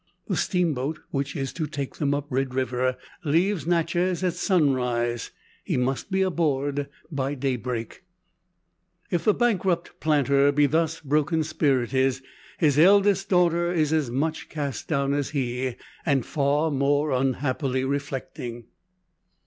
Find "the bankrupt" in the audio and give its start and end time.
9.25-9.99